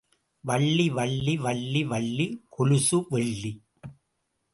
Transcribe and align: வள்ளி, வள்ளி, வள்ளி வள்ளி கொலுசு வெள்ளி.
வள்ளி, 0.43 0.85
வள்ளி, 0.89 1.35
வள்ளி 1.37 1.83
வள்ளி 1.83 2.25
கொலுசு 2.49 3.05
வெள்ளி. 3.09 3.51